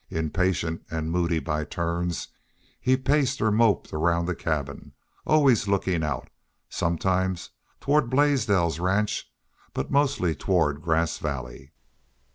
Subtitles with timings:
[0.09, 2.29] Impatient and moody by turns,
[2.79, 4.93] he paced or moped around the cabin,
[5.27, 6.27] always looking out,
[6.69, 9.31] sometimes toward Blaisdell's ranch,
[9.75, 11.71] but mostly toward Grass Valley.